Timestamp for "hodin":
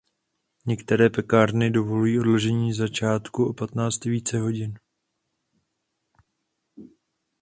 4.39-4.75